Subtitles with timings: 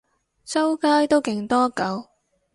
[0.43, 2.07] 周街都勁多狗